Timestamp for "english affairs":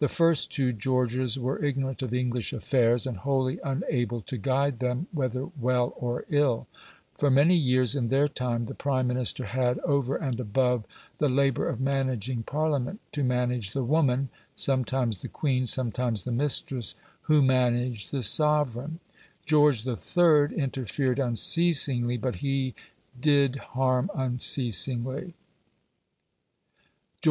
2.12-3.06